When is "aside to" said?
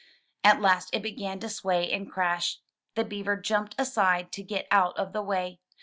3.77-4.41